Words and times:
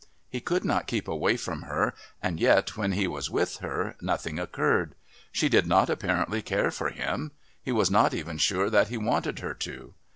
He 0.31 0.41
could 0.41 0.65
not 0.65 0.87
keep 0.87 1.07
away 1.07 1.37
from 1.37 1.61
her, 1.61 1.93
and 2.23 2.39
yet 2.39 2.75
when 2.75 2.93
he 2.93 3.07
was 3.07 3.29
with 3.29 3.57
her 3.57 3.95
nothing 4.01 4.39
occurred. 4.39 4.95
She 5.31 5.47
did 5.47 5.67
not 5.67 5.91
apparently 5.91 6.41
care 6.41 6.71
for 6.71 6.89
him; 6.89 7.33
he 7.61 7.71
was 7.71 7.91
not 7.91 8.11
even 8.11 8.39
sure 8.39 8.71
that 8.71 8.87
he 8.87 8.97
wanted 8.97 9.37
her 9.37 9.53
to. 9.53 9.93